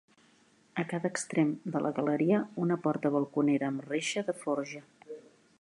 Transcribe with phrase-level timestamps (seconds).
[0.73, 4.87] A cada extrem de la galeria una porta balconera amb reixa de forja.